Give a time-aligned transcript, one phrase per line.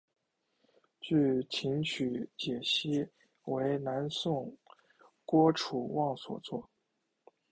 [0.99, 3.07] 据琴曲解析
[3.45, 4.57] 为南宋
[5.25, 6.67] 郭楚望所作。